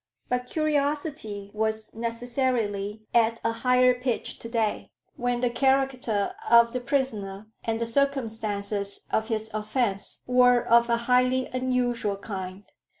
But 0.29 0.47
curiosity 0.47 1.51
was 1.53 1.93
necessarily 1.93 3.03
at 3.13 3.39
a 3.43 3.51
higher 3.51 3.93
pitch 3.93 4.39
to 4.39 4.49
day, 4.49 4.89
when 5.15 5.41
the 5.41 5.49
character 5.51 6.33
of 6.49 6.71
the 6.71 6.79
prisoner 6.81 7.45
and 7.63 7.79
the 7.79 7.85
circumstances 7.85 9.01
of 9.11 9.27
his 9.27 9.51
offence 9.53 10.23
were 10.25 10.59
of 10.65 10.89
a 10.89 10.97
highly 11.05 11.45
unusual 11.53 12.17
kind. 12.17 12.63